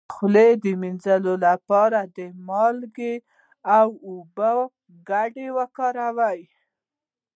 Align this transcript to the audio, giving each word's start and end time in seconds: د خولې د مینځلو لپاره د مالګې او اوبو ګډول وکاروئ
د 0.03 0.03
خولې 0.15 0.49
د 0.63 0.65
مینځلو 0.81 1.33
لپاره 1.47 1.99
د 2.15 2.17
مالګې 2.47 3.15
او 3.77 3.87
اوبو 4.09 4.55
ګډول 5.09 5.47
وکاروئ 5.57 6.41